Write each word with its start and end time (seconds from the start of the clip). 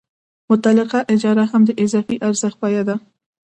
مطلقه 0.51 0.99
اجاره 1.13 1.43
هم 1.51 1.61
د 1.67 1.71
اضافي 1.83 2.17
ارزښت 2.27 2.57
بیه 2.61 2.83
ده 2.87 2.95